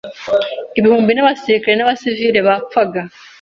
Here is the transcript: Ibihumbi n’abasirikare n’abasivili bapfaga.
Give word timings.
Ibihumbi 0.79 1.11
n’abasirikare 1.13 1.75
n’abasivili 1.75 2.39
bapfaga. 2.47 3.01